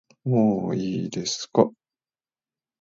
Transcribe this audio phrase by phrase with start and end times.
[0.23, 1.69] もういいですか